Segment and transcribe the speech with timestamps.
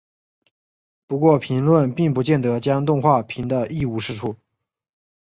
[1.05, 4.35] 不过评论并不见得将动画评得一无是处。